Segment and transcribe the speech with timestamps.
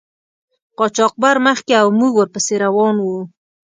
[0.77, 3.19] قاچاقبر مخکې او موږ ور پسې روان وو.